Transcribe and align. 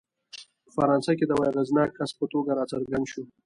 په 0.63 0.69
فرانسه 0.75 1.11
کې 1.17 1.25
د 1.27 1.31
یوه 1.35 1.45
اغېزناک 1.51 1.89
کس 1.97 2.11
په 2.17 2.25
توګه 2.33 2.51
راڅرګند 2.59 3.05
شو. 3.11 3.23